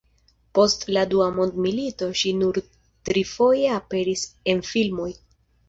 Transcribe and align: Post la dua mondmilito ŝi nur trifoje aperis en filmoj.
Post 0.59 0.85
la 0.97 1.03
dua 1.11 1.27
mondmilito 1.35 2.09
ŝi 2.23 2.33
nur 2.39 2.59
trifoje 3.11 3.71
aperis 3.77 4.27
en 4.57 4.67
filmoj. 4.75 5.11